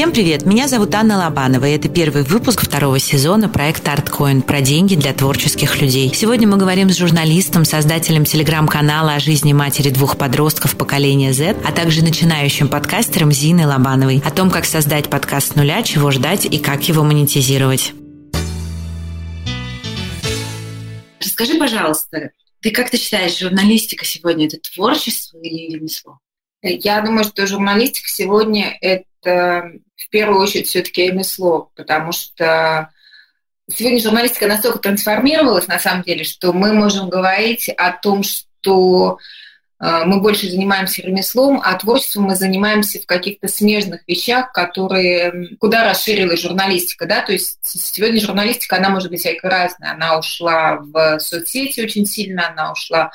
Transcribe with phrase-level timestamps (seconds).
[0.00, 0.46] Всем привет!
[0.46, 5.12] Меня зовут Анна Лобанова, и это первый выпуск второго сезона проекта ArtCoin про деньги для
[5.12, 6.10] творческих людей.
[6.14, 11.72] Сегодня мы говорим с журналистом, создателем телеграм-канала о жизни матери двух подростков поколения Z, а
[11.72, 16.56] также начинающим подкастером Зиной Лобановой о том, как создать подкаст с нуля, чего ждать и
[16.56, 17.92] как его монетизировать.
[21.20, 22.30] Расскажи, пожалуйста,
[22.62, 26.20] ты как ты считаешь, журналистика сегодня это творчество или ремесло?
[26.62, 32.90] Я думаю, что журналистика сегодня это в первую очередь все-таки ремесло, потому что
[33.68, 39.18] сегодня журналистика настолько трансформировалась на самом деле, что мы можем говорить о том, что
[39.80, 45.88] э, мы больше занимаемся ремеслом, а творчеством мы занимаемся в каких-то смежных вещах, которые куда
[45.88, 51.18] расширилась журналистика, да, то есть сегодня журналистика, она может быть всякой разная, она ушла в
[51.20, 53.10] соцсети очень сильно, она ушла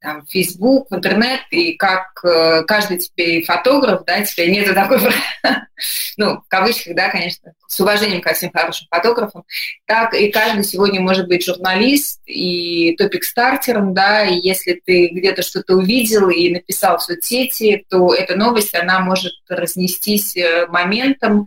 [0.00, 4.98] там, Facebook, интернет, и как э, каждый теперь фотограф, да, теперь нету такой,
[6.16, 9.44] ну, в кавычках, да, конечно, с уважением ко всем хорошим фотографам,
[9.86, 15.76] так и каждый сегодня может быть журналист и топик-стартером, да, и если ты где-то что-то
[15.76, 21.46] увидел и написал в соцсети, то эта новость, она может разнестись э, моментом,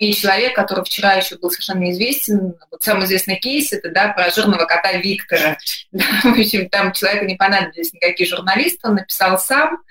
[0.00, 4.30] и человек, который вчера еще был совершенно неизвестен, вот самый известный кейс, это да, про
[4.30, 5.58] жирного кота Виктора.
[5.92, 9.82] Да, в общем, там человеку не понадобились никакие журналисты, он написал сам,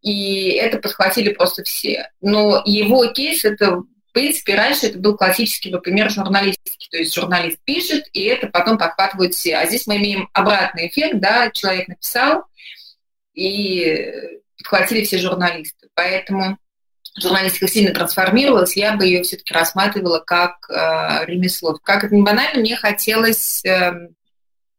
[0.00, 2.08] и это подхватили просто все.
[2.22, 6.88] Но его кейс, это, в принципе, раньше это был классический например, журналистики.
[6.90, 9.56] То есть журналист пишет, и это потом подхватывают все.
[9.56, 12.44] А здесь мы имеем обратный эффект, да, человек написал,
[13.34, 14.14] и
[14.56, 15.88] подхватили все журналисты.
[15.94, 16.56] Поэтому
[17.20, 21.78] журналистика сильно трансформировалась, я бы ее все-таки рассматривала как э, ремесло.
[21.82, 24.08] Как это не банально, мне хотелось э,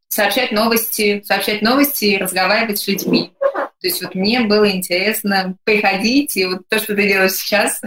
[0.08, 3.34] сообщать новости, сообщать новости и разговаривать с людьми.
[3.40, 7.82] То есть вот мне было интересно приходить, и вот то, что ты делаешь сейчас,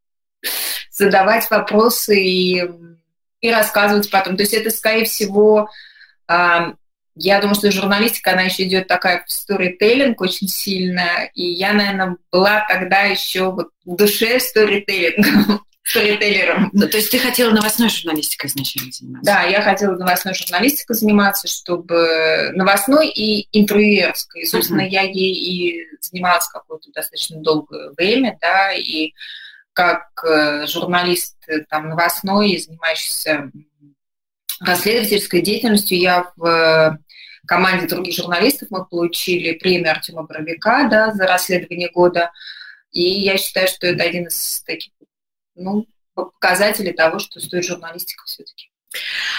[0.90, 2.62] задавать вопросы и,
[3.40, 4.36] и рассказывать потом.
[4.36, 5.68] То есть это, скорее всего,
[6.28, 6.72] э,
[7.14, 12.64] я думаю, что журналистика, она еще идет такая сторителлинг очень сильно, и я, наверное, была
[12.68, 16.70] тогда еще вот в душе сторителлингом, сторителлером.
[16.72, 19.32] Ну, то есть ты хотела новостной журналистикой изначально заниматься?
[19.32, 24.42] Да, я хотела новостной журналистикой заниматься, чтобы новостной и интервьюерской.
[24.42, 24.90] И, собственно, uh-huh.
[24.90, 29.12] я ей и занималась какое-то достаточно долгое время, да, и
[29.72, 33.50] как э, журналист э, там новостной, занимающийся
[34.60, 35.98] расследовательской деятельностью.
[35.98, 36.98] Я в э,
[37.46, 42.30] команде других журналистов мы получили премию Артема Боровика да, за расследование года.
[42.92, 44.92] И я считаю, что это один из таких
[45.54, 48.70] ну, показателей того, что стоит журналистика все-таки.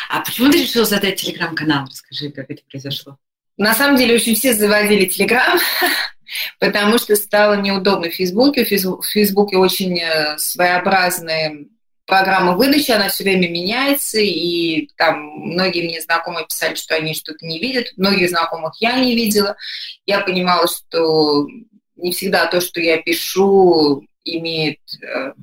[0.09, 1.85] А почему ты решила создать телеграм-канал?
[1.87, 3.17] Расскажи, как это произошло.
[3.57, 5.59] На самом деле очень все заводили телеграм,
[6.59, 8.63] потому что стало неудобно в Фейсбуке.
[8.65, 11.67] В Фейсбуке очень э, своеобразные
[12.05, 17.45] программа выдачи, она все время меняется, и там многие мне знакомые писали, что они что-то
[17.45, 19.55] не видят, многих знакомых я не видела.
[20.05, 21.47] Я понимала, что
[21.95, 25.33] не всегда то, что я пишу, имеет э,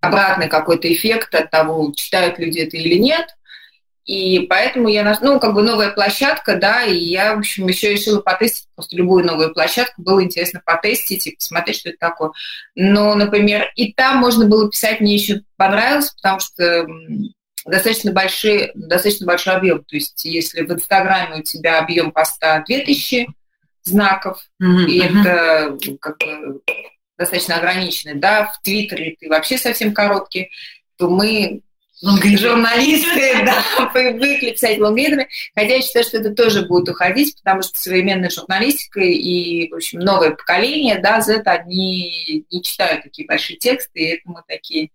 [0.00, 3.26] обратный какой-то эффект от того, читают люди это или нет.
[4.04, 8.20] И поэтому я, ну, как бы новая площадка, да, и я, в общем, еще решила
[8.20, 10.02] потестить просто любую новую площадку.
[10.02, 12.30] Было интересно потестить и посмотреть, что это такое.
[12.74, 16.86] Но, например, и там можно было писать, мне еще понравилось, потому что
[17.64, 19.82] достаточно, большой, достаточно большой объем.
[19.84, 23.28] То есть если в Инстаграме у тебя объем поста 2000
[23.84, 24.86] знаков, mm-hmm.
[24.86, 26.60] и это как бы
[27.16, 30.50] достаточно ограниченный, да, в Твиттере ты вообще совсем короткий,
[30.96, 31.62] то мы
[32.36, 37.78] журналисты, да, привыкли писать лонгридами, хотя я считаю, что это тоже будет уходить, потому что
[37.78, 44.00] современная журналистика и, в общем, новое поколение, да, Z, они не читают такие большие тексты,
[44.00, 44.90] и это мы такие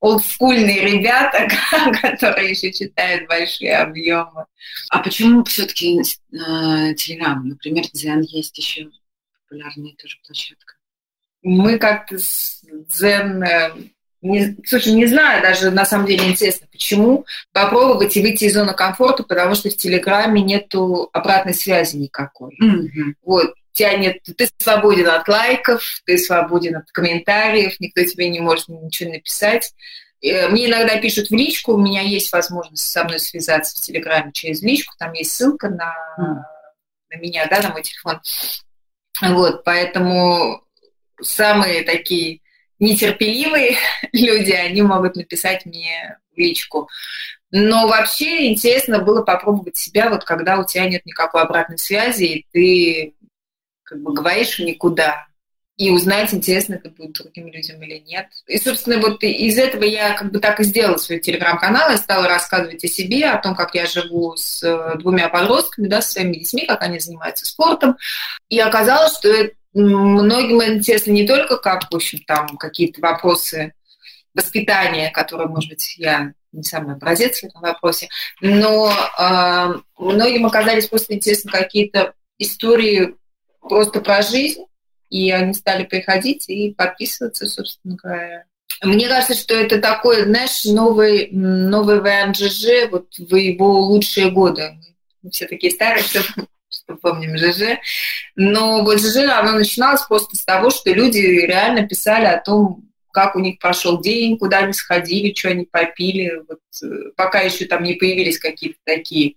[0.00, 1.46] олдскульные ребята,
[2.00, 4.46] которые еще читают большие объемы.
[4.88, 7.46] А почему все-таки э, Телеграм?
[7.46, 8.88] Например, Дзен есть еще
[9.42, 10.74] популярная тоже площадка.
[11.42, 13.72] Мы как-то с Дзен э,
[14.22, 17.24] не, слушай, не знаю, даже на самом деле интересно, почему.
[17.52, 22.56] Попробовать и выйти из зоны комфорта, потому что в Телеграме нету обратной связи никакой.
[22.62, 23.14] Mm-hmm.
[23.24, 28.68] Вот, тебя нет, ты свободен от лайков, ты свободен от комментариев, никто тебе не может
[28.68, 29.72] ничего написать.
[30.22, 34.32] Э, мне иногда пишут в личку, у меня есть возможность со мной связаться в Телеграме
[34.32, 36.34] через личку, там есть ссылка на, mm.
[37.10, 38.20] на меня, да, на мой телефон.
[39.22, 40.62] Вот, поэтому
[41.22, 42.40] самые такие
[42.80, 43.76] нетерпеливые
[44.12, 46.88] люди, они могут написать мне в личку.
[47.52, 52.46] Но вообще интересно было попробовать себя, вот когда у тебя нет никакой обратной связи, и
[52.52, 53.14] ты
[53.82, 55.26] как бы говоришь никуда.
[55.76, 58.26] и узнать, интересно это будет другим людям или нет.
[58.46, 61.90] И, собственно, вот из этого я как бы так и сделала свой телеграм-канал.
[61.90, 66.02] Я стала рассказывать о себе, о том, как я живу с э, двумя подростками, да,
[66.02, 67.96] с своими детьми, как они занимаются спортом.
[68.50, 73.74] И оказалось, что это многим интересно не только как, в общем, там какие-то вопросы
[74.34, 78.08] воспитания, которые, может быть, я не самый образец в этом вопросе,
[78.40, 83.14] но э, многим оказались просто интересны какие-то истории
[83.60, 84.64] просто про жизнь,
[85.10, 88.44] и они стали приходить и подписываться, собственно говоря.
[88.82, 94.78] Мне кажется, что это такой, знаешь, новый, новый вариант ЖЖ вот в его лучшие годы.
[95.22, 96.20] Мы все такие старые, что
[96.96, 97.78] помним ЖЖ.
[98.36, 103.36] Но вот ЖЖ, оно начиналось просто с того, что люди реально писали о том, как
[103.36, 106.42] у них прошел день, куда они сходили, что они попили.
[106.48, 109.34] Вот, э, пока еще там не появились какие-то такие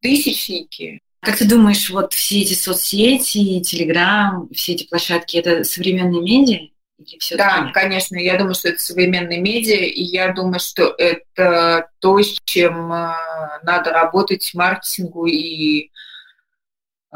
[0.00, 6.68] тысячники, как ты думаешь, вот все эти соцсети, Телеграм, все эти площадки– это современные медиа?
[6.98, 7.74] Или да, нет?
[7.74, 12.92] конечно, я думаю, что это современные медиа, и я думаю, что это то, с чем
[12.92, 13.12] э,
[13.64, 15.90] надо работать маркетингу и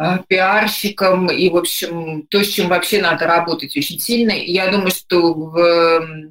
[0.01, 4.33] э, пиарщикам, и, в общем, то, с чем вообще надо работать очень сильно.
[4.33, 6.31] И я думаю, что в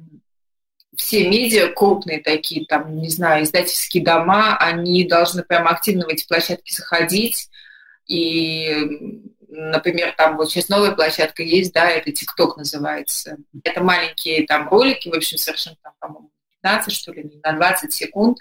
[1.00, 6.26] все медиа крупные такие, там, не знаю, издательские дома, они должны прям активно в эти
[6.26, 7.48] площадки заходить,
[8.06, 13.38] и, например, там вот сейчас новая площадка есть, да, это ТикТок называется.
[13.64, 16.29] Это маленькие там ролики, в общем, совершенно там, по-моему,
[16.62, 18.38] 15, что ли, на 20 секунд.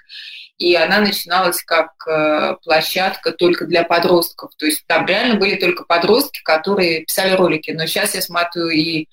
[0.58, 4.52] И она начиналась как э, площадка только для подростков.
[4.58, 7.72] То есть там реально были только подростки, которые писали ролики.
[7.72, 9.08] Но сейчас я смотрю и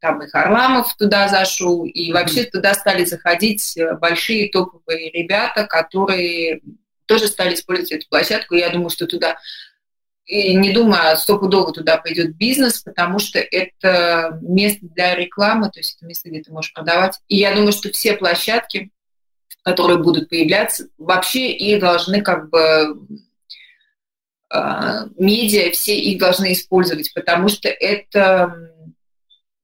[0.00, 6.60] там и Харламов туда зашел, и вообще туда стали заходить э, большие топовые ребята, которые
[7.06, 8.54] тоже стали использовать эту площадку.
[8.54, 9.38] Я думаю, что туда
[10.28, 15.96] и не думаю, стопудово туда пойдет бизнес, потому что это место для рекламы, то есть
[15.96, 17.18] это место, где ты можешь продавать.
[17.28, 18.90] И я думаю, что все площадки,
[19.62, 23.08] которые будут появляться, вообще их должны как бы
[24.50, 28.70] а, медиа, все их должны использовать, потому что это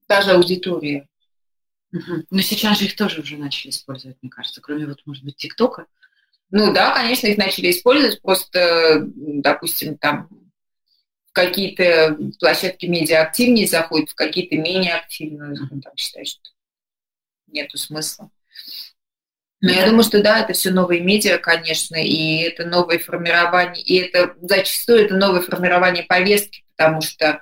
[0.06, 1.06] та же аудитория.
[2.30, 5.84] Но сейчас же их тоже уже начали использовать, мне кажется, кроме вот, может быть, ТикТока.
[6.50, 10.28] Ну да, конечно, их начали использовать, просто, допустим, там
[11.34, 15.48] какие-то площадки медиа активнее заходят, в какие-то менее активно.
[15.48, 16.40] Ну, там считаю, что
[17.48, 18.30] нету смысла.
[19.60, 23.96] Но я думаю, что да, это все новые медиа, конечно, и это новое формирование, и
[23.96, 27.40] это зачастую это новое формирование повестки, потому что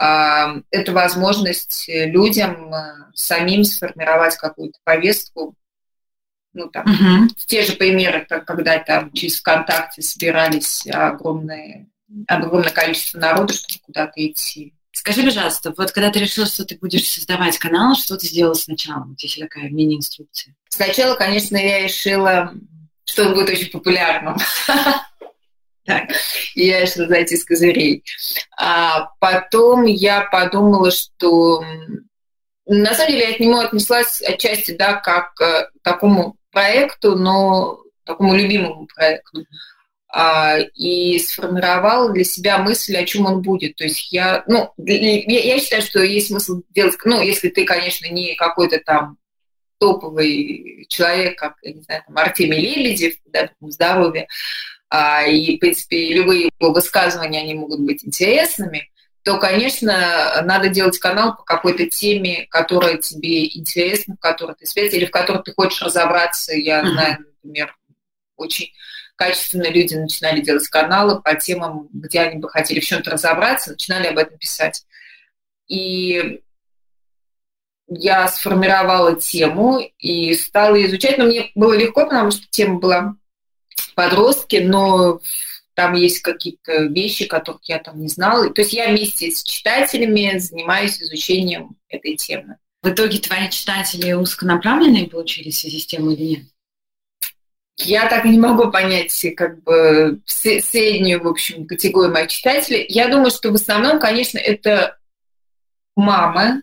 [0.00, 5.54] э, это возможность людям э, самим сформировать какую-то повестку.
[6.54, 7.28] Ну, там, угу.
[7.46, 11.86] те же примеры, как когда там через ВКонтакте собирались огромные
[12.28, 14.74] огромное количество народа, чтобы куда-то идти.
[14.92, 19.04] Скажи, пожалуйста, вот когда ты решила, что ты будешь создавать канал, что ты сделала сначала?
[19.04, 20.54] Вот здесь такая мини-инструкция.
[20.68, 22.54] Сначала, конечно, я решила,
[23.04, 24.36] что он будет очень популярным.
[25.86, 26.08] Так,
[26.54, 28.02] я решила зайти с козырей.
[28.56, 31.62] А потом я подумала, что
[32.64, 38.34] на самом деле я к нему отнеслась отчасти, да, как к такому проекту, но такому
[38.34, 39.44] любимому проекту.
[40.16, 43.74] А, и сформировал для себя мысль, о чем он будет.
[43.74, 48.06] То есть я, ну, я, я считаю, что есть смысл делать, ну, если ты, конечно,
[48.06, 49.18] не какой-то там
[49.78, 54.28] топовый человек, как, я не знаю, там, Артемий Лебедев, да, здоровье,
[54.88, 58.88] а, и, в принципе, любые его высказывания, они могут быть интересными,
[59.24, 64.94] то, конечно, надо делать канал по какой-то теме, которая тебе интересна, в которой ты связь,
[64.94, 66.54] или в которой ты хочешь разобраться.
[66.54, 67.76] Я знаю, например,
[68.36, 68.70] очень
[69.16, 74.08] качественно люди начинали делать каналы по темам, где они бы хотели в чем-то разобраться, начинали
[74.08, 74.84] об этом писать.
[75.68, 76.40] И
[77.88, 83.16] я сформировала тему и стала изучать, но мне было легко, потому что тема была
[83.94, 85.20] подростки, но
[85.74, 88.48] там есть какие-то вещи, которых я там не знала.
[88.50, 92.58] То есть я вместе с читателями занимаюсь изучением этой темы.
[92.82, 96.53] В итоге твои читатели узконаправленные получились в связи с тем или нет?
[97.76, 102.86] Я так не могу понять как бы среднюю, в общем, категорию моих читателей.
[102.88, 104.96] Я думаю, что в основном, конечно, это
[105.96, 106.62] мамы.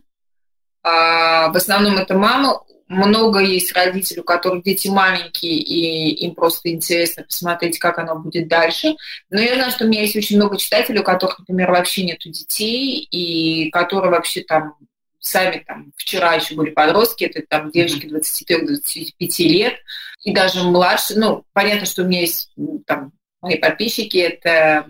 [0.84, 2.64] А в основном это мама.
[2.88, 8.50] Много есть родителей, у которых дети маленькие, и им просто интересно посмотреть, как оно будет
[8.50, 8.96] дальше.
[9.30, 12.30] Но я знаю, что у меня есть очень много читателей, у которых, например, вообще нету
[12.30, 14.76] детей, и которые вообще там
[15.22, 19.76] сами там вчера еще были подростки, это там девочки 23-25 лет,
[20.24, 22.52] и даже младше, ну, понятно, что у меня есть
[22.86, 24.88] там мои подписчики, это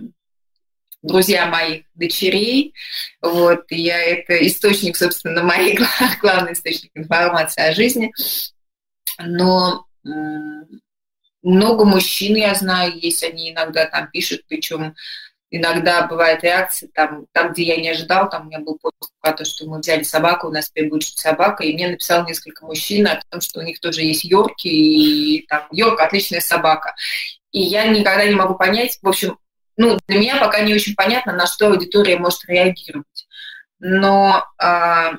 [1.02, 2.74] друзья моих дочерей.
[3.22, 5.78] Вот, и я это источник, собственно, моей
[6.22, 8.12] главный источник информации о жизни.
[9.20, 9.86] Но
[11.44, 14.96] много мужчин, я знаю, есть, они иногда там пишут, причем
[15.52, 19.34] иногда бывает реакция, там, там, где я не ожидал, там у меня был пост про
[19.34, 22.66] то, что мы взяли собаку, у нас теперь будет жить собака, и мне написал несколько
[22.66, 26.96] мужчин о том, что у них тоже есть Йорки, и там Йорк– отличная собака.
[27.52, 29.38] И я никогда не могу понять, в общем,
[29.76, 33.28] ну, для меня пока не очень понятно, на что аудитория может реагировать.
[33.80, 35.14] Но а,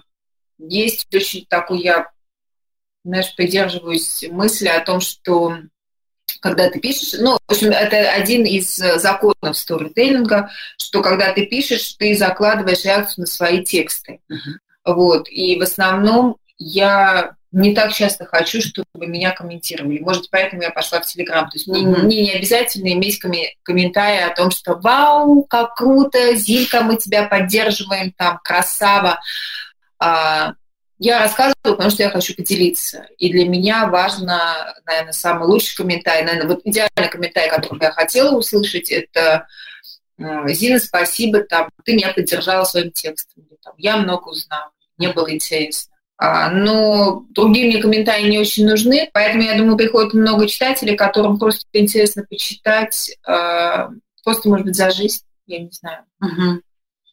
[0.59, 2.11] есть очень такой, я,
[3.05, 5.59] знаешь, придерживаюсь мысли о том, что
[6.43, 11.95] когда ты пишешь, ну, в общем, это один из законов сторителлинга, что когда ты пишешь,
[11.95, 14.21] ты закладываешь реакцию на свои тексты.
[14.31, 14.95] Uh-huh.
[14.95, 15.29] Вот.
[15.31, 20.01] И в основном я не так часто хочу, чтобы меня комментировали.
[20.01, 21.49] Может, поэтому я пошла в Телеграм.
[21.49, 22.03] То есть мне, mm-hmm.
[22.03, 26.35] мне не обязательно иметь коми- комментарии о том, что «Вау, как круто!
[26.35, 29.21] Зилька, мы тебя поддерживаем, там, красава!»
[29.99, 30.55] а,
[31.05, 33.09] Я рассказываю, потому что я хочу поделиться.
[33.19, 38.37] И для меня важно, наверное, самый лучший комментарий, наверное, вот идеальный комментарий, который я хотела
[38.37, 39.49] услышать, это
[40.17, 43.45] «Зина, спасибо, там, ты меня поддержала своим текстом».
[43.65, 49.11] Там, я много узнала, мне было интересно а, но другие мне комментарии не очень нужны,
[49.13, 53.89] поэтому, я думаю, приходит много читателей, которым просто интересно почитать, а,
[54.23, 56.05] просто, может быть, за жизнь, я не знаю.
[56.21, 56.61] Угу.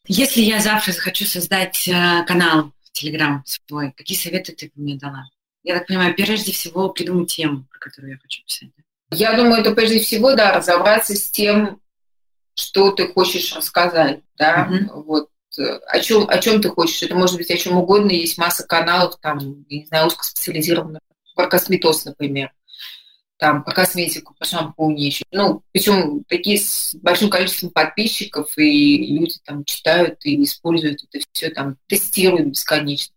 [0.05, 5.29] Если я завтра захочу создать э, канал Телеграм свой, какие советы ты мне дала?
[5.63, 8.69] Я так понимаю, прежде всего придумать тему, про которую я хочу писать.
[9.11, 11.81] Я думаю, это прежде всего, да, разобраться с тем,
[12.53, 15.03] что ты хочешь рассказать, да, угу.
[15.03, 17.01] вот о чем, о чем ты хочешь.
[17.01, 18.11] Это может быть о чем угодно.
[18.11, 21.01] Есть масса каналов, там, я не знаю, узкоспециализированных,
[21.35, 22.51] про косметоз, например.
[23.39, 25.23] Там, по косметику, по шампуне еще.
[25.31, 31.49] Ну, причем такие с большим количеством подписчиков, и люди там читают и используют это все,
[31.49, 33.15] там, тестируют бесконечно.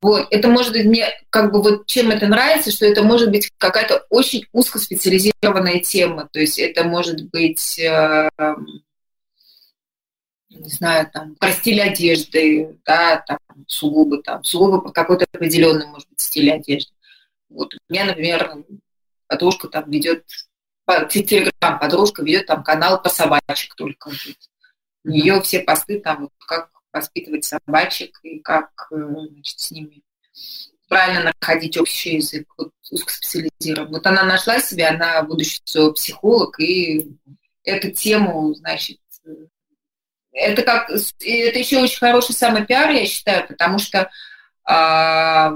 [0.00, 0.26] Вот.
[0.30, 4.06] Это может быть мне, как бы вот чем это нравится, что это может быть какая-то
[4.08, 6.28] очень узкоспециализированная тема.
[6.32, 8.28] То есть это может быть э,
[10.48, 16.08] не знаю, там, про стиль одежды, да, там, сугубо, там, сугубо по какой-то определенный, может
[16.08, 16.92] быть, стиль одежды.
[17.48, 18.64] Вот у меня, например,
[19.26, 20.26] подружка там ведет,
[21.10, 24.10] телеграм подружка ведет там канал по собачек только.
[25.04, 30.02] У нее все посты там, вот, как воспитывать собачек и как э, значит, с ними
[30.88, 33.90] правильно находить общий язык, вот, узкоспециализирован.
[33.90, 35.60] Вот она нашла себя, она будущий
[35.92, 37.08] психолог, и
[37.64, 38.98] эту тему, значит,
[40.32, 44.10] это как это еще очень хороший самый пиар, я считаю, потому что,
[44.64, 45.54] а,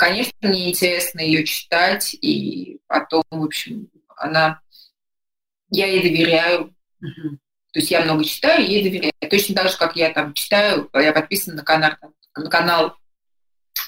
[0.00, 4.62] конечно, мне интересно ее читать, и потом, в общем, она,
[5.68, 6.74] я ей доверяю.
[7.04, 7.36] uh
[7.72, 9.12] То есть я много читаю, ей доверяю.
[9.30, 11.92] Точно так же, как я там читаю, я подписана на канал,
[12.34, 12.96] на канал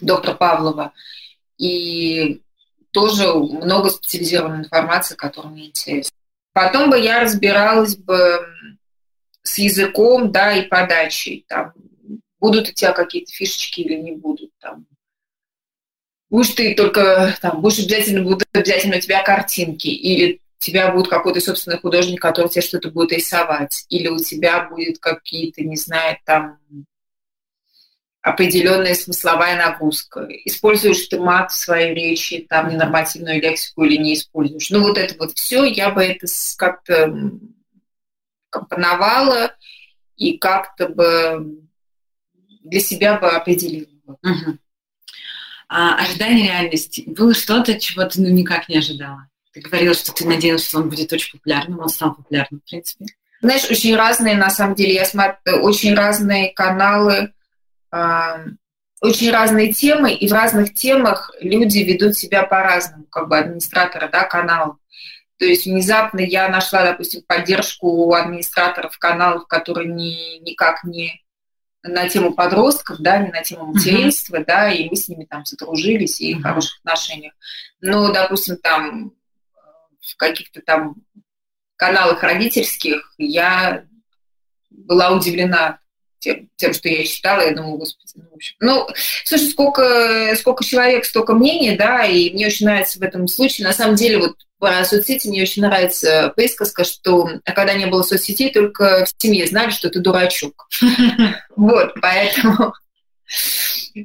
[0.02, 0.92] доктора Павлова,
[1.56, 2.42] и
[2.90, 6.14] тоже много специализированной информации, которая мне интересна.
[6.52, 8.46] Потом бы я разбиралась бы
[9.42, 11.72] с языком, да, и подачей, там,
[12.38, 14.86] будут у тебя какие-то фишечки или не будут, там,
[16.32, 21.08] будешь ты только, там, будешь обязательно, будут обязательно у тебя картинки, или у тебя будет
[21.08, 26.16] какой-то собственный художник, который тебе что-то будет рисовать, или у тебя будет какие-то, не знаю,
[26.24, 26.58] там,
[28.22, 30.26] определенная смысловая нагрузка.
[30.46, 34.70] Используешь ты мат в своей речи, там, ненормативную лексику или не используешь.
[34.70, 37.14] Ну, вот это вот все, я бы это как-то
[38.48, 39.54] компоновала
[40.16, 41.58] и как-то бы
[42.62, 43.86] для себя бы определила.
[44.06, 44.58] Угу.
[45.74, 47.04] А ожидание реальности.
[47.06, 49.26] Было что-то, чего ты ну, никак не ожидала?
[49.54, 53.06] Ты говорила, что ты надеялась, что он будет очень популярным, он стал популярным, в принципе.
[53.40, 57.32] Знаешь, очень разные, на самом деле, я смотрю, очень разные каналы,
[57.90, 58.46] э,
[59.00, 64.24] очень разные темы, и в разных темах люди ведут себя по-разному, как бы администраторы, да,
[64.24, 64.76] канала.
[65.38, 71.22] То есть внезапно я нашла, допустим, поддержку у администраторов каналов, которые не, никак не
[71.82, 74.44] на тему подростков, да, не на тему материнства, uh-huh.
[74.46, 76.38] да, и мы с ними там задружились и uh-huh.
[76.38, 77.34] в хороших отношениях.
[77.80, 79.12] Но, допустим, там
[80.00, 80.96] в каких-то там
[81.76, 83.84] каналах родительских я
[84.70, 85.80] была удивлена
[86.22, 88.56] тем, тем, что я читала, я думала, господи, ну, в общем.
[88.60, 88.86] Ну,
[89.24, 93.66] слушай, сколько, сколько человек, столько мнений, да, и мне очень нравится в этом случае.
[93.66, 98.52] На самом деле, вот по соцсети мне очень нравится присказка, что когда не было соцсетей,
[98.52, 100.68] только в семье знали, что ты дурачок.
[101.56, 102.72] Вот, поэтому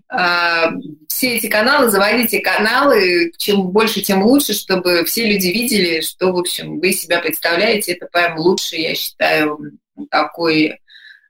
[0.10, 0.72] а,
[1.08, 6.38] все эти каналы, заводите каналы, чем больше, тем лучше, чтобы все люди видели, что, в
[6.38, 7.94] общем, вы себя представляете.
[7.94, 9.60] Это прям лучший, я считаю,
[10.10, 10.80] такой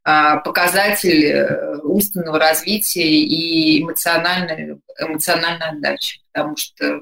[0.08, 7.02] показатель э, умственного развития и эмоциональной, эмоциональной отдачи, потому что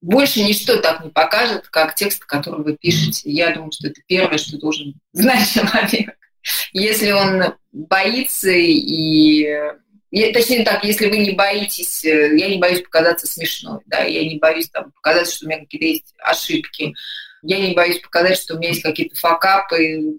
[0.00, 3.30] больше ничто так не покажет, как текст, который вы пишете.
[3.30, 6.18] Я думаю, что это первое, что должен знать человек.
[6.72, 9.46] Если он боится и
[10.10, 14.38] Точнее так, если вы не боитесь, э, я не боюсь показаться смешной, да, я не
[14.38, 16.94] боюсь там, показать, что у меня какие-то есть ошибки,
[17.42, 20.16] я не боюсь показать, что у меня есть какие-то факапы,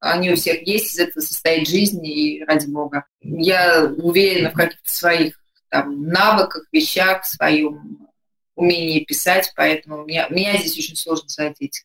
[0.00, 3.04] они у всех есть, из этого состоит жизнь, и ради бога.
[3.20, 8.08] Я уверена в каких-то своих там, навыках, вещах, в своем
[8.54, 11.84] умении писать, поэтому меня, меня здесь очень сложно задеть.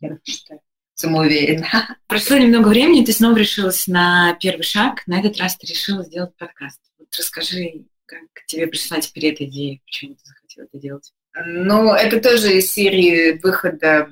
[0.00, 0.60] Я считаю
[0.94, 1.96] самоуверенно.
[2.06, 5.06] Прошло немного времени, ты снова решилась на первый шаг.
[5.06, 6.80] На этот раз ты решила сделать подкаст.
[6.98, 11.12] Вот расскажи, как тебе пришла теперь эта идея, почему ты захотела это делать?
[11.44, 14.10] Ну, это тоже из серии выхода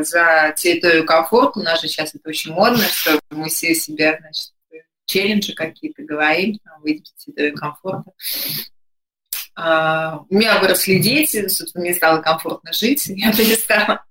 [0.00, 1.60] за территорию комфорта.
[1.60, 4.52] У нас же сейчас это очень модно, что мы все себя, значит,
[5.06, 8.10] челленджи какие-то говорим, выйти в территорию комфорта.
[9.58, 14.04] Uh, у меня выросли дети, собственно, мне стало комфортно жить, я перестала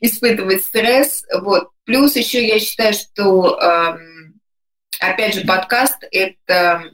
[0.00, 1.24] испытывать стресс.
[1.42, 1.70] Вот.
[1.84, 4.40] Плюс еще я считаю, что, эм,
[5.00, 6.84] опять же, подкаст– это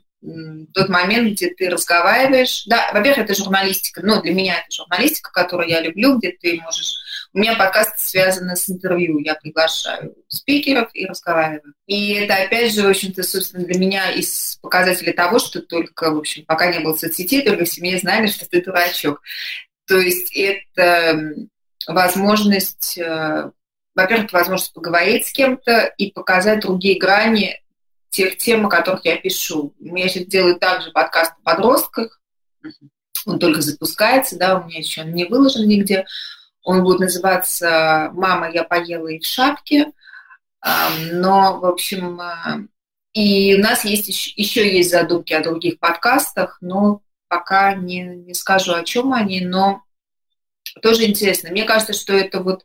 [0.72, 2.64] тот момент, где ты разговариваешь.
[2.64, 4.00] Да, во-первых, это журналистика.
[4.02, 6.94] Ну, для меня это журналистика, которую я люблю, где ты можешь...
[7.34, 9.18] У меня подкаст связан с интервью.
[9.18, 11.74] Я приглашаю спикеров и разговариваю.
[11.84, 16.18] И это, опять же, в общем-то, собственно, для меня из показателей того, что только, в
[16.18, 19.20] общем, пока не было соцсетей, только в семье знали, что ты дурачок.
[19.88, 21.34] То есть это
[21.88, 23.50] возможность, э,
[23.96, 27.60] во-первых, возможность поговорить с кем-то и показать другие грани
[28.10, 29.74] тех тем, о которых я пишу.
[29.80, 32.20] Я сейчас делаю также подкаст о подростках.
[33.26, 36.06] Он только запускается, да, у меня еще он не выложен нигде.
[36.64, 39.92] Он будет называться «Мама, я поела и в шапке».
[41.12, 42.66] Но, в общем, э,
[43.12, 48.72] и у нас есть еще есть задумки о других подкастах, но пока не, не скажу,
[48.72, 49.82] о чем они, но
[50.82, 51.50] тоже интересно.
[51.50, 52.64] Мне кажется, что это вот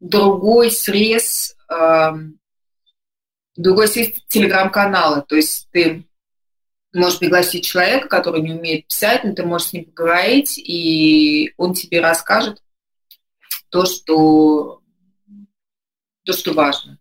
[0.00, 1.56] другой срез,
[3.56, 5.22] другой срез телеграм-канала.
[5.22, 6.04] То есть ты
[6.92, 11.74] можешь пригласить человека, который не умеет писать, но ты можешь с ним поговорить, и он
[11.74, 12.62] тебе расскажет
[13.70, 14.82] то, что,
[16.24, 16.98] то, что важно.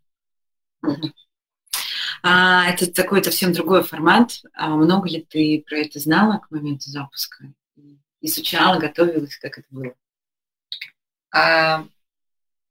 [2.21, 4.41] А, это такой совсем другой формат.
[4.53, 7.45] А много ли ты про это знала к моменту запуска?
[8.21, 9.93] Изучала, готовилась, как это было?
[11.33, 11.85] А,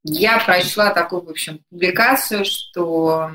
[0.04, 3.30] я прочла такую, в общем, публикацию, что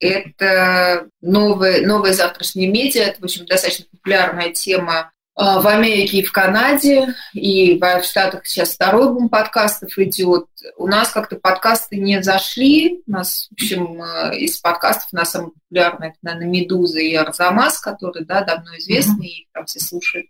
[0.00, 6.32] это новые, новые завтрашние медиа, это, в общем, достаточно популярная тема в Америке и в
[6.32, 10.46] Канаде, и в Штатах сейчас второй бум подкастов идет.
[10.76, 13.02] У нас как-то подкасты не зашли.
[13.06, 17.14] У нас, в общем, э, из подкастов у нас самый популярный, это, наверное, «Медуза» и
[17.14, 19.26] «Арзамас», которые, да, давно известны, mm-hmm.
[19.26, 20.26] их там все слушают.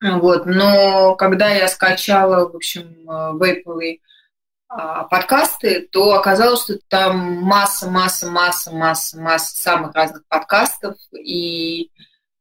[0.00, 0.46] Вот.
[0.46, 2.86] Но когда я скачала, в общем,
[3.38, 3.98] вейповые
[4.68, 10.96] а, подкасты, то оказалось, что там масса, масса, масса, масса, масса самых разных подкастов,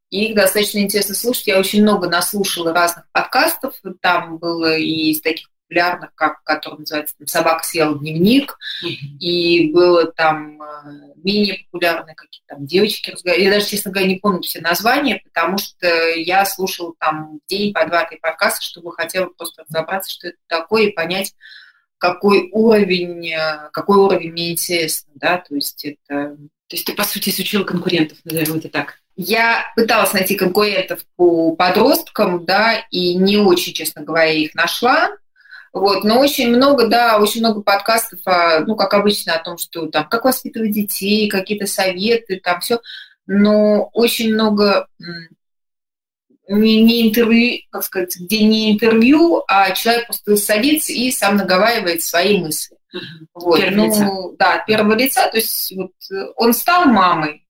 [0.09, 1.47] и их достаточно интересно слушать.
[1.47, 3.75] Я очень много наслушала разных подкастов.
[4.01, 9.17] Там было и из таких популярных, как, который называется «Собака съела дневник», mm-hmm.
[9.19, 13.45] и было там э, менее популярные какие-то там девочки разговаривали.
[13.45, 17.85] Я даже, честно говоря, не помню все названия, потому что я слушала там день по
[17.85, 21.33] два-три подкаста, чтобы хотела просто разобраться, что это такое, и понять,
[21.97, 26.37] какой уровень, э, какой уровень мне интересно, да, то есть это...
[26.69, 28.99] То есть ты, по сути, изучила конкурентов, назовем это так.
[29.17, 35.09] Я пыталась найти конкурентов по подросткам, да, и не очень, честно говоря, их нашла.
[35.73, 39.87] Вот, но очень много, да, очень много подкастов, о, ну, как обычно, о том, что
[39.87, 42.79] там, как воспитывать детей, какие-то советы, там все.
[43.25, 44.87] Но очень много
[46.47, 52.03] не, не интервью, как сказать, где не интервью, а человек просто садится и сам наговаривает
[52.03, 52.77] свои мысли.
[53.33, 53.59] Вот.
[53.59, 54.09] Первого ну, лица.
[54.37, 55.27] Да, первого лица.
[55.29, 55.91] То есть вот
[56.35, 57.46] он стал мамой,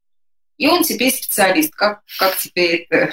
[0.58, 1.74] и он теперь специалист.
[1.74, 3.12] Как, как теперь это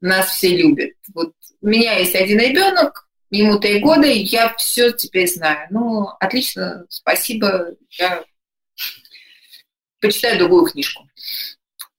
[0.00, 0.92] нас все любят.
[1.14, 5.66] Вот у меня есть один ребенок, ему три года, и я все теперь знаю.
[5.70, 8.24] Ну, отлично, спасибо, я
[10.00, 11.08] почитаю другую книжку.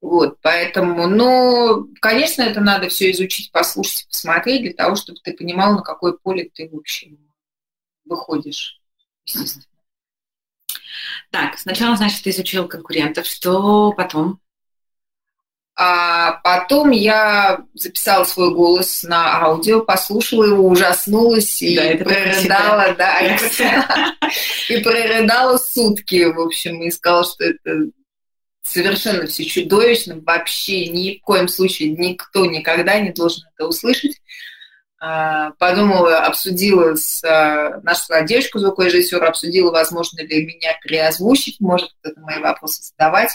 [0.02, 5.74] Вот, поэтому, ну, конечно, это надо все изучить, послушать, посмотреть, для того, чтобы ты понимал,
[5.74, 7.18] на какое поле ты, в общем,
[8.06, 8.80] выходишь,
[9.26, 9.66] естественно.
[11.32, 13.26] Так, сначала, значит, ты изучил конкурентов.
[13.26, 14.40] Что потом?
[15.78, 23.20] А потом я записала свой голос на аудио, послушала его, ужаснулась и да, прорыдала, да,
[24.70, 27.90] и прорыдала сутки, в общем, и сказала, что это
[28.64, 34.22] совершенно все чудовищно, вообще ни в коем случае никто никогда не должен это услышать.
[34.98, 42.20] А, подумала, обсудила с а, нашла девочку звукорежиссера, обсудила, возможно ли меня переозвучить, может кто-то
[42.22, 43.32] мои вопросы задавать.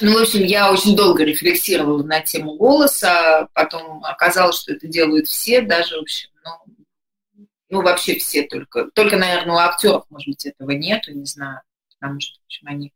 [0.00, 5.28] Ну, в общем, я очень долго рефлексировала на тему голоса, потом оказалось, что это делают
[5.28, 8.90] все, даже, в общем, ну, ну вообще все только.
[8.94, 11.60] Только, наверное, у актеров, может быть, этого нету, не знаю,
[11.98, 12.92] потому что, в общем, они...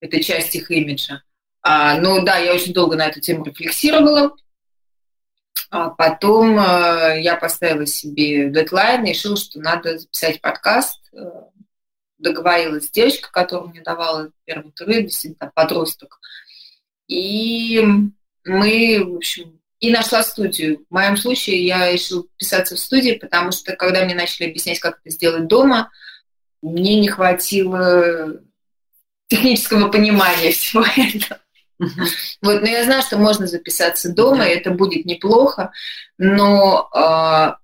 [0.00, 1.22] Это часть их имиджа.
[1.62, 4.34] А, ну, да, я очень долго на эту тему рефлексировала.
[5.70, 11.16] А потом э, я поставила себе дедлайн и решила, что надо записать подкаст э,
[12.22, 16.20] договорилась с девочкой, которая мне давала первый интервью, действительно, подросток.
[17.08, 17.84] И
[18.44, 20.84] мы, в общем, и нашла студию.
[20.88, 25.00] В моем случае я решила писаться в студии, потому что когда мне начали объяснять, как
[25.00, 25.90] это сделать дома,
[26.62, 28.40] мне не хватило
[29.26, 31.40] технического понимания всего этого.
[32.42, 35.72] Вот, но я знаю, что можно записаться дома, и это будет неплохо,
[36.16, 37.56] но а,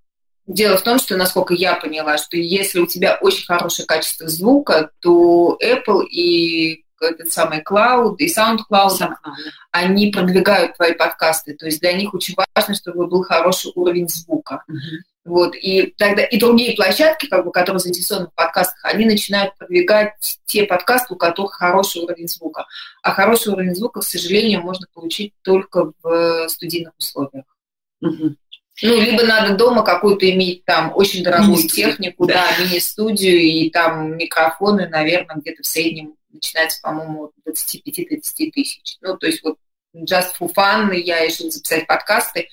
[0.48, 4.90] Дело в том, что, насколько я поняла, что если у тебя очень хорошее качество звука,
[5.00, 9.14] то Apple и этот самый Cloud и SoundCloud, SoundCloud,
[9.72, 11.54] они продвигают твои подкасты.
[11.54, 14.64] То есть для них очень важно, чтобы был хороший уровень звука.
[14.68, 14.76] Uh-huh.
[15.26, 20.38] Вот, и тогда и другие площадки, как бы, которые заинтересованы в подкастах, они начинают продвигать
[20.46, 22.66] те подкасты, у которых хороший уровень звука.
[23.02, 27.44] А хороший уровень звука, к сожалению, можно получить только в студийных условиях.
[28.02, 28.34] Uh-huh.
[28.83, 34.17] Ну, либо надо дома какую-то иметь там очень дорогую технику, да, да мини-студию, и там
[34.17, 38.97] микрофоны, наверное, где-то в среднем начинается, по-моему, от 25-30 тысяч.
[39.01, 39.57] Ну, то есть вот
[39.97, 42.49] just for fun я решила записать подкасты,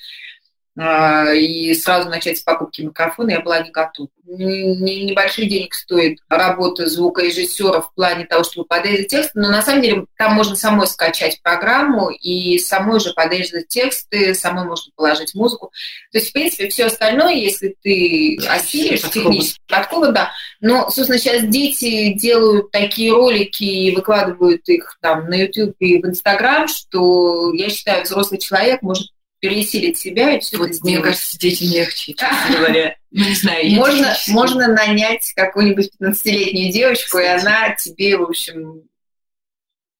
[0.78, 4.10] и сразу начать с покупки микрофона я была не готова.
[4.28, 10.06] Небольших денег стоит работа звукорежиссера в плане того, чтобы подрезать текст, но на самом деле
[10.18, 15.72] там можно самой скачать программу и самой же подрезать тексты, самой можно положить музыку.
[16.12, 20.32] То есть, в принципе, все остальное, если ты осилишь технически подковы, да.
[20.60, 26.06] Но, собственно, сейчас дети делают такие ролики и выкладывают их там на YouTube и в
[26.06, 29.14] Instagram, что я считаю, взрослый человек может
[29.49, 32.95] пересилить себя и все вот, Мне кажется, детям легче, честно говоря.
[33.12, 33.71] Ну, не знаю.
[33.71, 37.25] Можно, можно нанять какую-нибудь 15-летнюю девочку, Кстати.
[37.25, 38.84] и она тебе, в общем,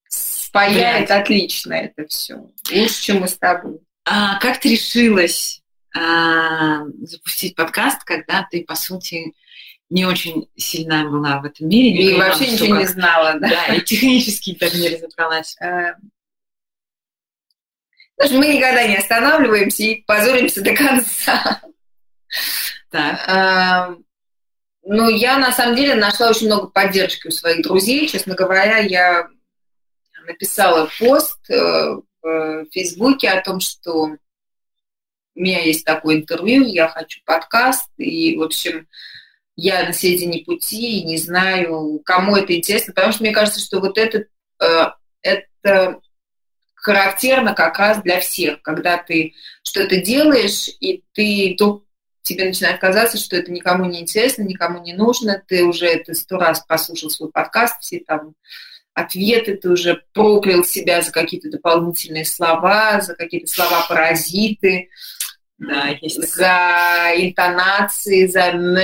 [0.08, 1.21] спаяет Блядь.
[1.21, 2.49] отлично это все.
[2.71, 3.79] Лучше, чем мы с тобой.
[4.05, 5.62] А как ты решилась
[5.95, 9.34] а, запустить подкаст, когда ты, по сути,
[9.89, 12.15] не очень сильна была в этом мире.
[12.15, 13.49] И вообще ничего как, не знала, да.
[13.49, 15.55] Да, и технически так не разобралась.
[18.15, 21.62] Потому что мы никогда не останавливаемся и позоримся до конца.
[22.89, 23.97] Так.
[24.88, 28.08] Ну, я на самом деле нашла очень много поддержки у своих друзей.
[28.08, 29.28] Честно говоря, я
[30.28, 33.91] написала пост э, в Фейсбуке о том, что
[35.36, 38.88] у меня есть такое интервью, я хочу подкаст, и, в общем,
[39.56, 43.80] я на середине пути и не знаю, кому это интересно, потому что мне кажется, что
[43.80, 44.28] вот этот,
[44.62, 44.86] э,
[45.21, 45.99] это
[46.86, 51.84] характерно как раз для всех, когда ты что-то делаешь, и ты вдруг
[52.21, 56.38] тебе начинает казаться, что это никому не интересно, никому не нужно, ты уже это сто
[56.38, 58.36] раз послушал свой подкаст, все там
[58.93, 64.89] ответы, ты уже проклял себя за какие-то дополнительные слова, за какие-то слова-паразиты,
[65.58, 68.76] да, есть за интонации, за м,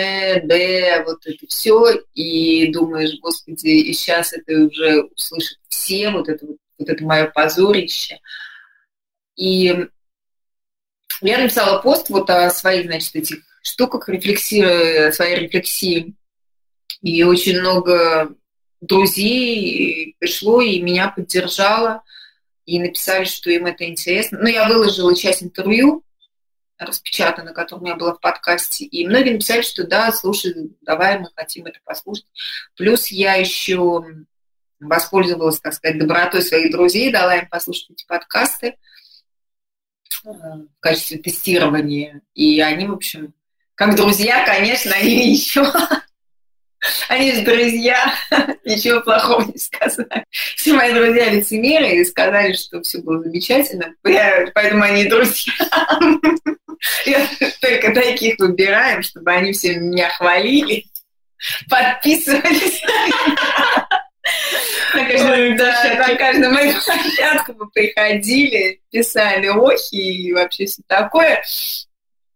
[0.47, 6.47] д, вот это все, и думаешь, господи, и сейчас это уже услышат все, вот это
[6.47, 8.19] вот вот это мое позорище.
[9.35, 9.87] И
[11.21, 16.15] я написала пост вот о своих, значит, этих штуках, рефлексируя, своей рефлексии.
[17.01, 18.35] И очень много
[18.81, 22.03] друзей пришло и меня поддержало,
[22.65, 24.39] и написали, что им это интересно.
[24.39, 26.03] Но ну, я выложила часть интервью,
[26.77, 31.29] распечатано, которое у меня было в подкасте, и многие написали, что да, слушай, давай, мы
[31.35, 32.25] хотим это послушать.
[32.75, 34.03] Плюс я еще
[34.81, 38.67] воспользовалась, так сказать, добротой своих друзей, дала им послушать эти подкасты
[40.25, 42.21] э, в качестве тестирования.
[42.33, 43.33] И они, в общем,
[43.75, 45.65] как друзья, конечно, они еще...
[47.09, 48.11] Они же друзья,
[48.65, 50.25] ничего плохого не сказали.
[50.31, 55.53] Все мои друзья лицемеры и сказали, что все было замечательно, поэтому они друзья.
[57.05, 57.27] Я
[57.61, 60.85] только таких выбираем, чтобы они все меня хвалили,
[61.69, 62.81] подписывались.
[65.57, 71.43] Да, на каждую мою площадку мы приходили, писали охи и вообще все такое.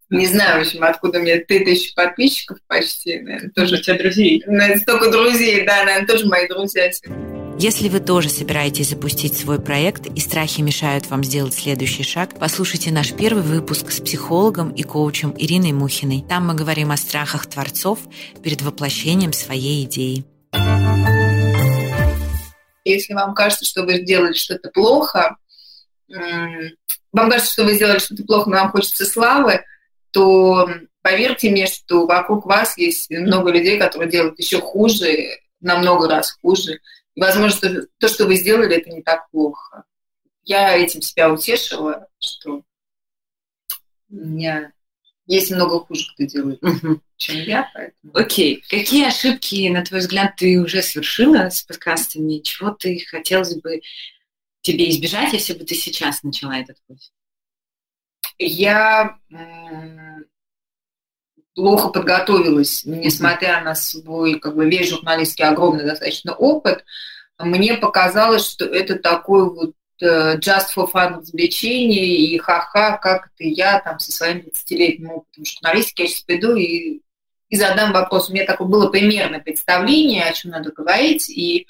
[0.09, 3.19] Не знаю, в общем, откуда у меня три тысячи подписчиков почти.
[3.19, 4.43] Наверное, тоже у тебя друзей.
[4.45, 6.91] Наверное, столько друзей, да, наверное, тоже мои друзья.
[7.57, 12.91] Если вы тоже собираетесь запустить свой проект и страхи мешают вам сделать следующий шаг, послушайте
[12.91, 16.23] наш первый выпуск с психологом и коучем Ириной Мухиной.
[16.27, 17.99] Там мы говорим о страхах творцов
[18.43, 20.25] перед воплощением своей идеи.
[22.85, 25.37] Если вам кажется, что вы сделали что-то плохо,
[26.07, 29.65] вам кажется, что вы сделали что-то плохо, но вам хочется славы,
[30.11, 30.69] то
[31.01, 36.79] поверьте мне, что вокруг вас есть много людей, которые делают еще хуже, намного раз хуже.
[37.15, 39.83] И, возможно, то, что вы сделали, это не так плохо.
[40.43, 42.61] Я этим себя утешила, что
[44.09, 44.71] у меня
[45.25, 46.59] есть много хуже, кто делает,
[47.17, 47.69] чем я.
[47.73, 48.13] Поэтому...
[48.13, 48.63] Окей.
[48.69, 52.39] Какие ошибки, на твой взгляд, ты уже совершила с подкастами?
[52.39, 53.81] Чего ты хотелось бы
[54.61, 57.11] тебе избежать, если бы ты сейчас начала этот путь?
[58.37, 59.17] Я
[61.55, 66.83] плохо подготовилась, несмотря на свой как бы весь журналистский огромный достаточно опыт,
[67.39, 73.79] мне показалось, что это такой вот just for fun развлечение, и ха-ха, как это я
[73.79, 77.01] там со своим 20-летним опытом журналистики, я сейчас приду и,
[77.49, 78.29] и задам вопрос.
[78.29, 81.67] У меня такое было примерное представление, о чем надо говорить, и,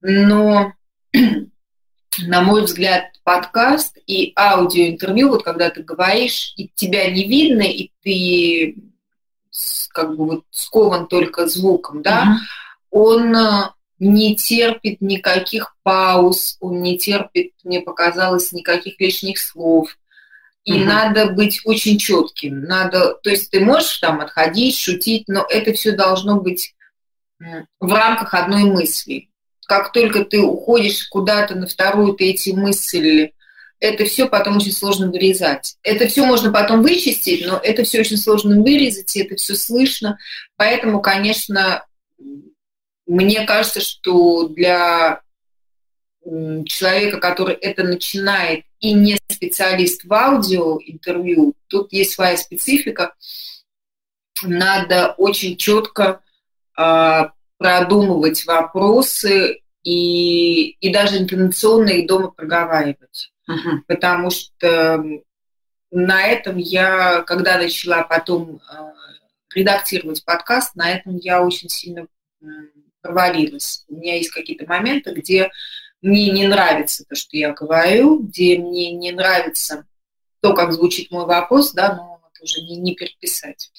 [0.00, 0.72] но
[2.18, 7.90] на мой взгляд, подкаст и аудиоинтервью, вот когда ты говоришь, и тебя не видно, и
[8.02, 8.76] ты
[9.92, 12.36] как бы вот скован только звуком, да, mm-hmm.
[12.90, 13.70] он э,
[14.00, 19.96] не терпит никаких пауз, он не терпит, мне показалось, никаких лишних слов.
[20.64, 20.84] И mm-hmm.
[20.84, 22.62] надо быть очень четким.
[22.62, 26.74] Надо, то есть ты можешь там отходить, шутить, но это все должно быть
[27.38, 29.30] в рамках одной мысли
[29.70, 33.30] как только ты уходишь куда-то на вторую, третью мысль,
[33.78, 35.76] это все потом очень сложно вырезать.
[35.84, 40.18] Это все можно потом вычистить, но это все очень сложно вырезать, и это все слышно.
[40.56, 41.84] Поэтому, конечно,
[43.10, 45.20] мне кажется, что для
[46.22, 53.14] человека, который это начинает и не специалист в аудиоинтервью, тут есть своя специфика.
[54.42, 56.20] Надо очень четко
[56.76, 63.32] а, продумывать вопросы и, и даже интонационно их дома проговаривать.
[63.48, 63.78] Uh-huh.
[63.88, 65.04] Потому что
[65.90, 68.92] на этом я, когда начала потом э,
[69.52, 72.06] редактировать подкаст, на этом я очень сильно
[72.40, 72.46] э,
[73.02, 73.84] провалилась.
[73.88, 75.50] У меня есть какие-то моменты, где
[76.02, 79.86] мне не нравится то, что я говорю, где мне не нравится
[80.40, 83.70] то, как звучит мой вопрос, да, но это уже не, не переписать.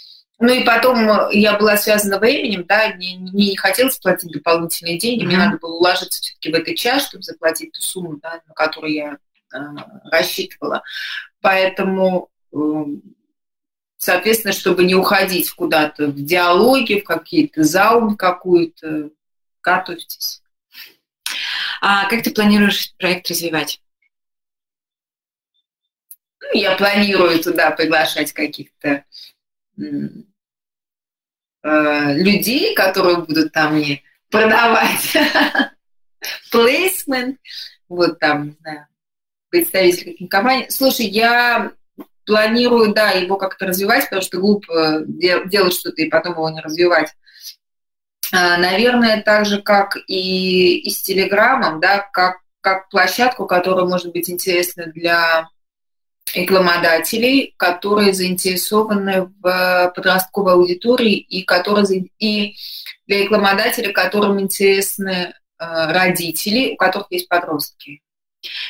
[0.42, 4.98] Ну и потом э, я была связана временем, да, мне, мне не хотелось платить дополнительные
[4.98, 5.28] деньги, mm-hmm.
[5.28, 8.92] мне надо было уложиться все-таки в этот час, чтобы заплатить ту сумму, да, на которую
[8.92, 9.18] я
[9.54, 9.58] э,
[10.12, 10.82] рассчитывала.
[11.42, 12.58] Поэтому, э,
[14.02, 19.12] соответственно, чтобы не уходить куда-то в диалоги, в какие-то заум какую-то,
[19.62, 20.42] готовьтесь.
[21.82, 23.82] А как ты планируешь проект развивать?
[26.42, 29.06] Ну, я планирую туда приглашать каких-то
[31.64, 35.16] Э, людей, которые будут там мне продавать
[36.52, 37.40] плейсмент,
[37.88, 38.88] вот там, не знаю,
[39.50, 40.66] представитель каких компаний.
[40.70, 41.74] Слушай, я
[42.26, 47.10] планирую, да, его как-то развивать, потому что глупо делать что-то и потом его не развивать.
[48.34, 54.12] А, наверное, так же, как и, и с Телеграмом, да, как, как площадку, которая может
[54.12, 55.50] быть интересна для
[56.34, 62.56] рекламодателей, которые заинтересованы в подростковой аудитории и, которые, и
[63.08, 68.02] для рекламодателей, которым интересны э, родители, у которых есть подростки.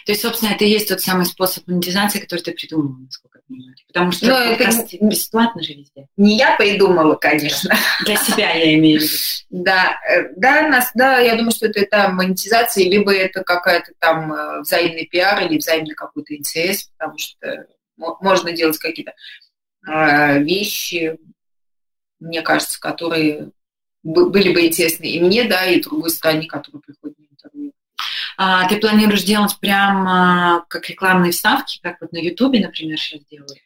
[0.06, 3.44] То есть, собственно, это и есть тот самый способ монетизации, который ты придумала, насколько я
[3.48, 3.76] понимаю.
[3.88, 4.70] Потому что ну, это
[5.02, 6.08] бесплатно же везде.
[6.18, 7.74] Не я придумала, конечно.
[8.06, 9.64] Для себя я имею в виду.
[9.64, 14.62] Да, э, да, нас, да, я думаю, что это монетизация, либо это какая-то там э,
[14.62, 19.14] взаимный пиар или взаимный какой-то интерес, потому что можно делать какие-то
[19.88, 21.18] э, вещи,
[22.20, 23.52] мне кажется, которые
[24.04, 27.16] были бы интересны и мне, да, и другой стране, которая приходит.
[27.18, 27.31] А,
[28.70, 33.60] ты планируешь делать прям как рекламные вставки, как вот на Ютубе, например, сейчас делают?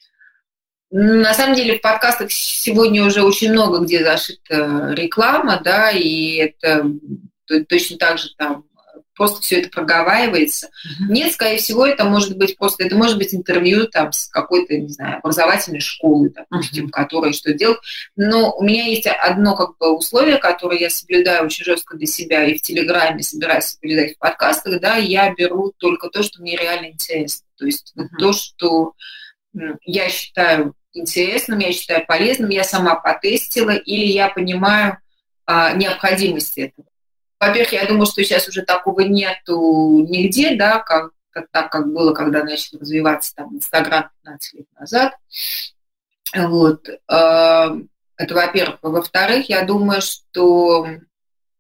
[0.92, 6.86] На самом деле в подкастах сегодня уже очень много где зашита реклама, да, и это
[7.68, 8.66] точно так же там
[9.16, 10.68] просто все это проговаривается.
[10.68, 11.12] Mm-hmm.
[11.12, 14.90] Нет, скорее всего, это может быть просто, это может быть интервью там с какой-то, не
[14.90, 16.92] знаю, образовательной школы, допустим, mm-hmm.
[16.92, 17.80] которая что делает.
[18.16, 22.46] Но у меня есть одно как бы условие, которое я соблюдаю очень жестко для себя
[22.46, 26.92] и в Телеграме собираюсь соблюдать в подкастах, да, я беру только то, что мне реально
[26.92, 27.48] интересно.
[27.58, 28.20] То есть mm-hmm.
[28.20, 28.94] то, что
[29.86, 34.98] я считаю интересным, я считаю полезным, я сама потестила, или я понимаю
[35.46, 36.88] а, необходимость этого.
[37.40, 42.14] Во-первых, я думаю, что сейчас уже такого нету нигде, да, как, как, так, как было,
[42.14, 45.14] когда начал развиваться там Инстаграм 15 лет назад.
[46.36, 46.88] Вот.
[47.08, 47.76] А,
[48.18, 48.80] это, во-первых.
[48.82, 50.88] Во-вторых, я думаю, что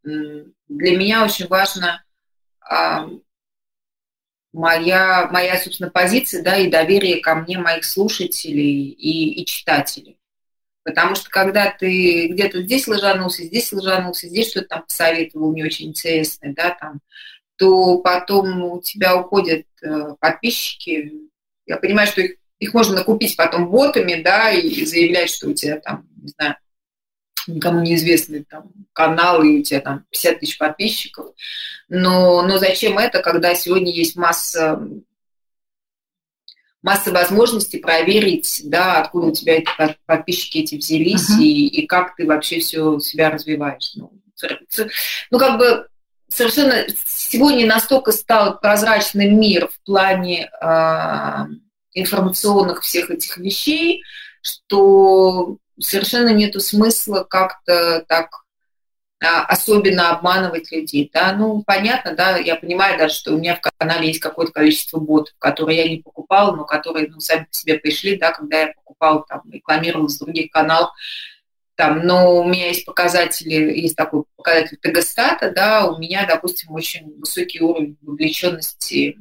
[0.04, 2.04] для меня очень важно
[2.62, 3.08] а,
[4.54, 10.18] моя, моя, собственно, позиция, да, и доверие ко мне моих слушателей и, и читателей.
[10.86, 15.88] Потому что когда ты где-то здесь ложанулся, здесь ложанулся, здесь что-то там посоветовал не очень
[15.88, 17.02] интересное, да, там,
[17.58, 21.12] то потом у тебя уходят э, подписчики.
[21.66, 25.80] Я понимаю, что их, их можно накупить потом ботами, да, и заявлять, что у тебя
[25.80, 26.56] там, не знаю,
[27.48, 31.34] никому неизвестный там канал, и у тебя там 50 тысяч подписчиков.
[31.90, 34.88] Но, но зачем это, когда сегодня есть масса
[36.86, 41.42] масса возможностей проверить, да, откуда у тебя эти подписчики эти взялись uh-huh.
[41.42, 43.94] и, и как ты вообще все себя развиваешь.
[43.96, 44.12] Ну,
[45.32, 45.88] ну, как бы
[46.30, 51.46] совершенно сегодня настолько стал прозрачным мир в плане э,
[51.94, 54.04] информационных всех этих вещей,
[54.44, 58.30] что совершенно нету смысла как-то так
[59.20, 61.10] особенно обманывать людей.
[61.14, 61.34] Да?
[61.34, 65.34] Ну, понятно, да, я понимаю даже, что у меня в канале есть какое-то количество ботов,
[65.40, 69.26] которые я не покупала, но которые ну, сами по себе пришли, да, когда я покупала,
[69.28, 70.92] там, рекламировала с других каналов,
[71.76, 77.18] там, но у меня есть показатели, есть такой показатель Тегостата, да, у меня, допустим, очень
[77.20, 79.18] высокий уровень вовлеченности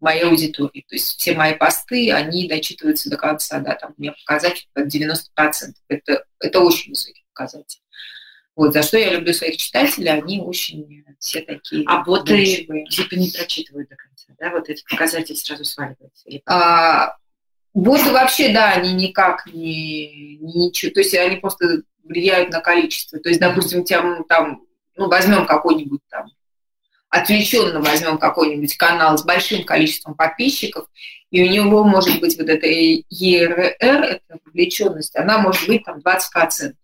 [0.00, 0.84] моей аудитории.
[0.88, 4.94] То есть все мои посты, они дочитываются до конца, да, там у меня показатель под
[4.94, 5.16] 90%.
[5.88, 7.80] Это, это очень высокий показатель.
[8.58, 11.84] Вот, за что я люблю своих читателей, они очень все такие.
[11.86, 14.50] А боты типа не прочитывают до конца, да?
[14.50, 16.28] Вот эти показатели сразу сваливаются?
[16.44, 17.16] А,
[17.72, 23.20] боты вообще, да, они никак не, не ничего, то есть они просто влияют на количество.
[23.20, 24.62] То есть, допустим, тем, там,
[24.96, 26.26] ну, возьмем какой-нибудь там
[27.10, 30.88] отвлеченно возьмем какой-нибудь канал с большим количеством подписчиков,
[31.30, 36.74] и у него может быть вот эта ERR, эта вовлеченность, она может быть там 20%.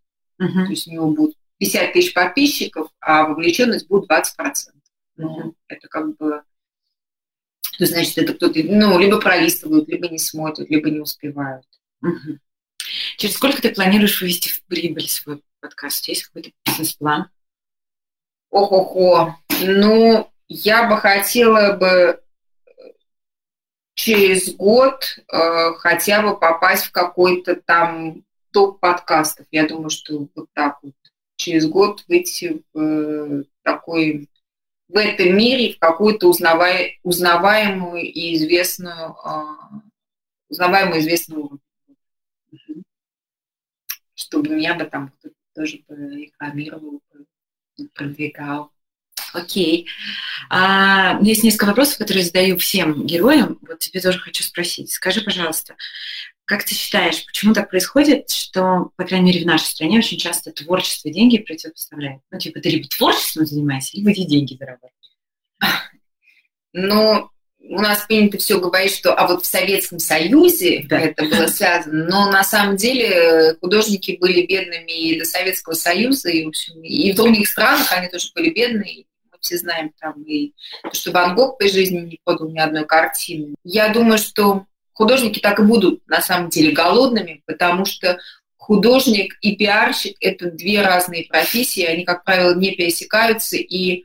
[0.40, 0.64] Uh-huh.
[0.64, 1.34] То есть у него будет
[1.64, 4.22] 50 тысяч подписчиков, а вовлеченность будет 20%.
[5.16, 6.42] Ну, это как бы...
[7.78, 11.66] То значит, это кто-то, ну, либо пролистывают, либо не смотрят, либо не успевают.
[12.02, 12.38] Угу.
[13.16, 16.06] Через сколько ты планируешь вывести в прибыль свой подкаст?
[16.06, 17.28] Есть какой-то бизнес-план?
[18.50, 19.36] Ох-охо.
[19.62, 22.20] Ну, я бы хотела бы
[23.94, 28.22] через год э, хотя бы попасть в какой-то там
[28.52, 29.46] топ подкастов.
[29.50, 30.94] Я думаю, что вот так вот
[31.36, 34.28] через год выйти в э, такой
[34.88, 39.80] в этом мире в какую-то узнавай, узнаваемую и известную э,
[40.48, 41.60] узнаваемую известную
[42.52, 42.84] уровень.
[44.14, 47.02] Чтобы меня бы там кто-то тоже рекламировал,
[47.94, 48.70] продвигал.
[49.32, 49.88] Окей.
[50.48, 53.58] А, есть несколько вопросов, которые задаю всем героям.
[53.62, 54.92] Вот тебе тоже хочу спросить.
[54.92, 55.74] Скажи, пожалуйста,
[56.44, 60.52] как ты считаешь, почему так происходит, что, по крайней мере, в нашей стране очень часто
[60.52, 62.22] творчество и деньги противопоставляют?
[62.30, 64.92] Ну, типа, ты либо творчеством занимаешься, либо эти деньги зарабатываешь.
[66.74, 67.30] Ну,
[67.60, 71.00] у нас принято все говорить, что а вот в Советском Союзе да.
[71.00, 76.44] это было связано, но на самом деле художники были бедными и до Советского Союза, и,
[76.44, 79.04] в общем, и в других странах они тоже были бедные.
[79.30, 80.52] Мы все знаем там и
[80.92, 83.54] что Ван Гог при жизни не подал ни одной картины.
[83.64, 88.18] Я думаю, что художники так и будут на самом деле голодными, потому что
[88.56, 94.04] художник и пиарщик– это две разные профессии, они, как правило, не пересекаются, и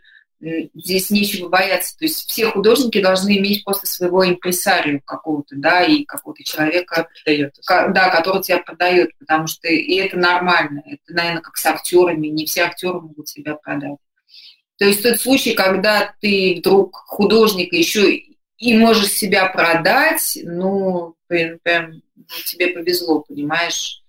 [0.74, 1.98] здесь нечего бояться.
[1.98, 7.56] То есть все художники должны иметь после своего импресарию какого-то, да, и какого-то человека, продает,
[7.68, 10.82] да, который тебя продает, потому что и это нормально.
[10.86, 13.98] Это, наверное, как с актерами, не все актеры могут себя продать.
[14.78, 18.22] То есть тот случай, когда ты вдруг художник еще
[18.60, 22.02] и можешь себя продать, ну, прям, прям
[22.46, 24.04] тебе повезло, понимаешь?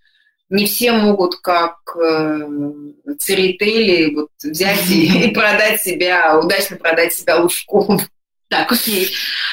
[0.48, 2.48] Не все могут, как э,
[3.20, 8.00] церетели, вот взять и, и продать себя, удачно продать себя лужком.
[8.48, 9.08] Так, окей.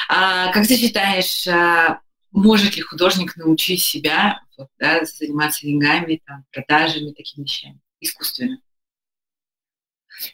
[0.08, 2.00] А, как ты считаешь, а,
[2.32, 8.58] может ли художник научить себя вот, да, заниматься деньгами, там, продажами, такими вещами искусственно?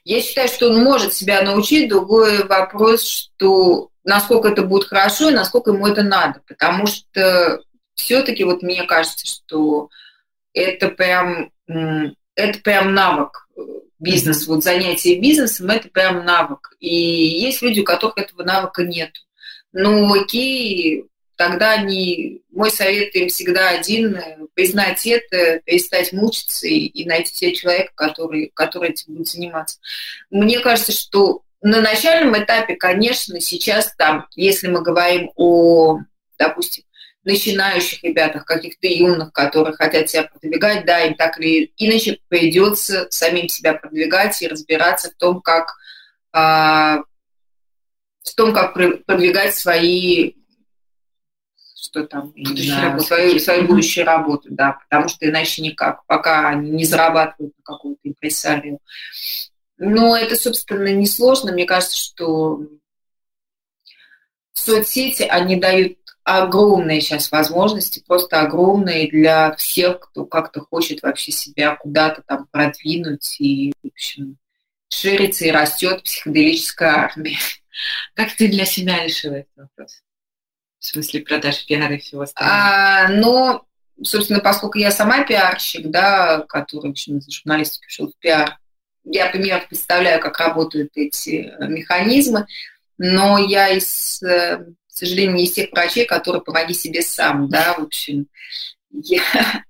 [0.03, 1.91] Я считаю, что он может себя научить.
[1.91, 6.41] Другой вопрос, что насколько это будет хорошо и насколько ему это надо.
[6.47, 7.61] Потому что
[7.95, 9.89] все-таки вот мне кажется, что
[10.53, 13.61] это прям, это прям навык э,
[13.99, 16.77] бизнес, вот занятие бизнесом, это прям навык.
[16.81, 19.11] И есть люди, у которых этого навыка нет.
[19.73, 21.05] Ну, окей,
[21.37, 24.21] тогда они, мой совет им всегда один,
[24.55, 29.79] признать это, перестать мучиться и, и найти себе человека, который, который этим будет заниматься.
[30.31, 35.99] Мне кажется, что на начальном этапе, конечно, сейчас там, если мы говорим о,
[36.39, 36.85] допустим,
[37.25, 43.49] начинающих ребятах, каких-то юных, которые хотят себя продвигать, да, им так или иначе придется самим
[43.49, 45.75] себя продвигать и разбираться в том, как
[46.33, 46.99] а,
[48.23, 50.35] в том, как продвигать свои
[51.77, 56.85] что там, знаю, свою, свою будущую работу, да, потому что иначе никак, пока они не
[56.85, 58.81] зарабатывают на какую-то импрессарию.
[59.79, 61.53] Но это, собственно, несложно.
[61.53, 62.61] Мне кажется, что
[64.53, 71.77] соцсети, они дают огромные сейчас возможности, просто огромные для всех, кто как-то хочет вообще себя
[71.77, 74.39] куда-то там продвинуть и, в общем,
[74.89, 77.39] ширится и растет психоделическая армия.
[78.15, 80.03] Как ты для себя решила этот вопрос?
[80.79, 82.57] В смысле продаж пиара и всего остального?
[82.57, 83.63] А, ну,
[84.03, 88.59] собственно, поскольку я сама пиарщик, да, который, в общем, из журналистики ушел в пиар,
[89.05, 92.47] я примерно представляю, как работают эти механизмы,
[92.99, 97.75] но я из э, к сожалению, не из тех врачей, которые помоги себе сам, да,
[97.75, 98.29] в общем.
[98.93, 99.65] Я,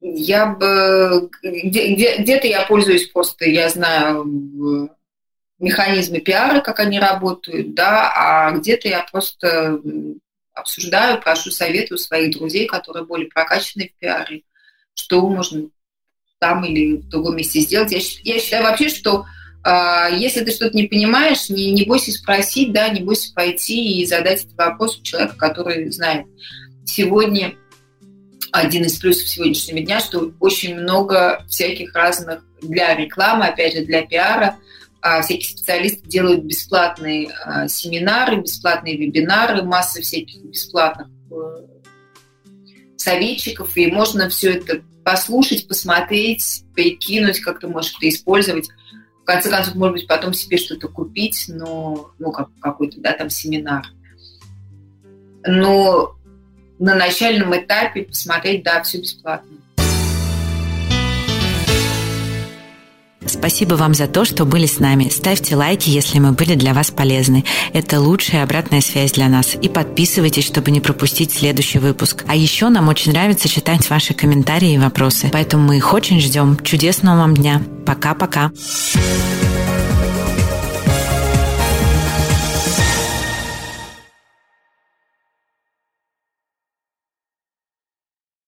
[0.00, 4.90] я бы где, где, где-то я пользуюсь просто, я знаю
[5.58, 9.80] механизмы пиара, как они работают, да, а где-то я просто
[10.52, 14.42] обсуждаю, прошу советы у своих друзей, которые более прокачаны в пиаре,
[14.92, 15.70] что можно
[16.38, 17.92] там или в другом месте сделать.
[17.92, 18.00] Я,
[18.34, 19.24] я считаю вообще, что
[19.62, 24.06] а, если ты что-то не понимаешь, не, не бойся спросить, да, не бойся пойти и
[24.06, 26.26] задать этот вопрос у человека, который знает.
[26.84, 27.54] Сегодня
[28.52, 34.02] один из плюсов сегодняшнего дня, что очень много всяких разных для рекламы, опять же, для
[34.02, 34.58] пиара,
[35.00, 41.66] а, всякие специалисты делают бесплатные а, семинары, бесплатные вебинары, масса всяких бесплатных э,
[42.96, 48.70] советчиков, и можно все это послушать, посмотреть, прикинуть, как ты можешь это использовать
[49.24, 53.30] в конце концов, может быть, потом себе что-то купить, но, ну, как какой-то, да, там,
[53.30, 53.86] семинар.
[55.46, 56.18] Но
[56.78, 59.56] на начальном этапе посмотреть, да, все бесплатно.
[63.34, 65.08] Спасибо вам за то, что были с нами.
[65.08, 67.44] Ставьте лайки, если мы были для вас полезны.
[67.72, 69.56] Это лучшая обратная связь для нас.
[69.60, 72.24] И подписывайтесь, чтобы не пропустить следующий выпуск.
[72.28, 75.28] А еще нам очень нравится читать ваши комментарии и вопросы.
[75.32, 76.56] Поэтому мы их очень ждем.
[76.62, 77.60] Чудесного вам дня.
[77.84, 78.52] Пока-пока.